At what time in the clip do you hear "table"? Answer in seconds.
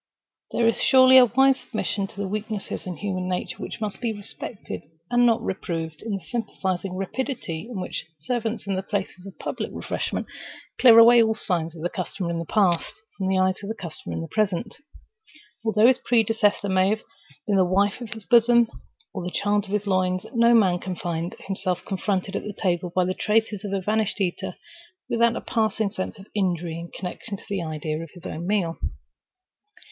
22.57-22.91